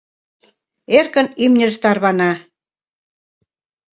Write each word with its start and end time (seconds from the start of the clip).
Эркын 0.97 1.27
имньыж 1.43 1.73
тарвана. 1.81 2.31